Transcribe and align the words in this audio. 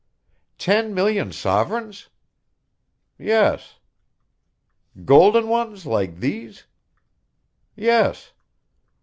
"Ten 0.57 0.95
million 0.95 1.31
sovereigns?" 1.31 2.09
"Yes." 3.19 3.77
"Golden 5.05 5.47
ones, 5.47 5.85
like 5.85 6.15
these?" 6.15 6.65
"Yes." 7.75 8.31